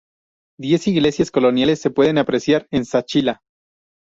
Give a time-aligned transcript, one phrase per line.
[0.59, 3.41] Diez iglesias coloniales, se pueden apreciar en Zaachila.